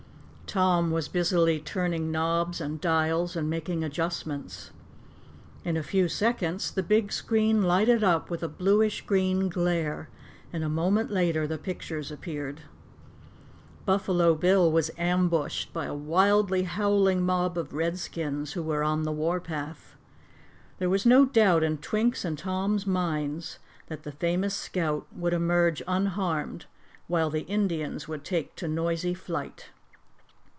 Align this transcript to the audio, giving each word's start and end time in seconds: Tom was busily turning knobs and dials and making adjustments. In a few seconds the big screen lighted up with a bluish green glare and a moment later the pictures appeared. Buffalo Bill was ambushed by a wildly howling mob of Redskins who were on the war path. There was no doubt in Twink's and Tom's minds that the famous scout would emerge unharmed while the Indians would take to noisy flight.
Tom 0.51 0.91
was 0.91 1.07
busily 1.07 1.61
turning 1.61 2.11
knobs 2.11 2.59
and 2.59 2.81
dials 2.81 3.37
and 3.37 3.49
making 3.49 3.85
adjustments. 3.85 4.71
In 5.63 5.77
a 5.77 5.81
few 5.83 6.09
seconds 6.09 6.71
the 6.71 6.83
big 6.83 7.13
screen 7.13 7.61
lighted 7.63 8.03
up 8.03 8.29
with 8.29 8.43
a 8.43 8.49
bluish 8.49 8.99
green 9.05 9.47
glare 9.47 10.09
and 10.51 10.61
a 10.61 10.67
moment 10.67 11.09
later 11.09 11.47
the 11.47 11.57
pictures 11.57 12.11
appeared. 12.11 12.63
Buffalo 13.85 14.35
Bill 14.35 14.69
was 14.69 14.91
ambushed 14.97 15.71
by 15.71 15.85
a 15.85 15.93
wildly 15.93 16.63
howling 16.63 17.21
mob 17.21 17.57
of 17.57 17.71
Redskins 17.71 18.51
who 18.51 18.61
were 18.61 18.83
on 18.83 19.03
the 19.03 19.13
war 19.13 19.39
path. 19.39 19.95
There 20.79 20.89
was 20.89 21.05
no 21.05 21.23
doubt 21.25 21.63
in 21.63 21.77
Twink's 21.77 22.25
and 22.25 22.37
Tom's 22.37 22.85
minds 22.85 23.57
that 23.87 24.03
the 24.03 24.11
famous 24.11 24.53
scout 24.53 25.07
would 25.13 25.31
emerge 25.31 25.81
unharmed 25.87 26.65
while 27.07 27.29
the 27.29 27.45
Indians 27.47 28.09
would 28.09 28.25
take 28.25 28.57
to 28.57 28.67
noisy 28.67 29.13
flight. 29.13 29.67